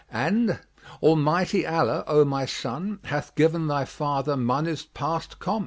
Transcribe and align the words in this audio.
And 0.11 0.57
"Almighty 1.03 1.67
Allah, 1.67 2.03
O 2.07 2.25
my 2.25 2.47
son, 2.47 3.01
hath 3.03 3.35
given 3.35 3.67
thy 3.67 3.85
father 3.85 4.35
monies 4.35 4.81
past 4.83 5.37
compt." 5.37 5.59